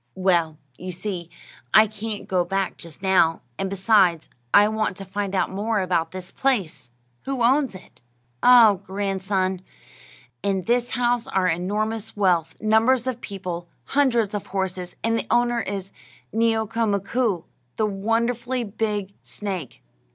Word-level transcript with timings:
"Well, 0.15 0.57
you 0.79 0.91
see, 0.91 1.29
I 1.75 1.85
can't 1.85 2.27
go 2.27 2.43
back 2.43 2.75
just 2.77 3.03
now; 3.03 3.41
and 3.59 3.69
besides, 3.69 4.29
I 4.51 4.67
want 4.67 4.97
to 4.97 5.05
find 5.05 5.35
out 5.35 5.51
more 5.51 5.79
about 5.79 6.09
this 6.09 6.31
place. 6.31 6.89
Who 7.25 7.43
owns 7.43 7.75
it?" 7.75 7.99
"Ah, 8.41 8.73
grandson, 8.73 9.61
in 10.41 10.63
this 10.63 10.89
house 10.97 11.27
are 11.27 11.45
enormous 11.45 12.17
wealth, 12.17 12.55
numbers 12.59 13.05
of 13.05 13.21
people, 13.21 13.67
hundreds 13.83 14.33
of 14.33 14.47
horses, 14.47 14.95
and 15.03 15.19
the 15.19 15.27
owner 15.29 15.59
is 15.61 15.91
Neeo'ka 16.33 16.87
Mkoo', 16.87 17.43
the 17.75 17.85
wonderfully 17.85 18.63
big 18.63 19.13
snake. 19.21 19.83